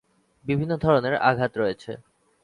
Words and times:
বিভিন্ন 0.45 0.73
ধরনের 0.77 1.15
আঘাত 1.21 1.53
আছে। 1.57 1.91